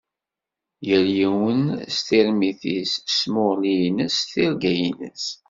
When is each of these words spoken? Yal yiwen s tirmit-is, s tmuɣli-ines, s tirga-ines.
Yal 0.87 1.05
yiwen 1.17 1.63
s 1.95 1.97
tirmit-is, 2.07 2.91
s 2.99 3.15
tmuɣli-ines, 3.21 4.15
s 4.21 4.25
tirga-ines. 4.31 5.25